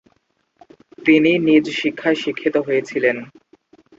তিনি 1.05 1.31
নিজ 1.47 1.65
শিক্ষায় 1.79 2.17
শিক্ষিত 2.23 2.55
হয়েছিলেন। 2.57 3.17